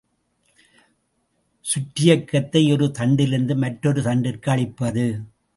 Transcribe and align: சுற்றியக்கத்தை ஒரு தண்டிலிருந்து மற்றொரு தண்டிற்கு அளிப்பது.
சுற்றியக்கத்தை 1.65 2.71
ஒரு 2.71 2.91
தண்டிலிருந்து 2.99 3.55
மற்றொரு 3.55 4.01
தண்டிற்கு 4.01 4.49
அளிப்பது. 4.49 5.05